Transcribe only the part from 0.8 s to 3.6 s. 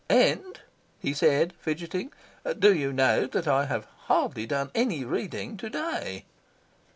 he said, fidgeting, "do you know that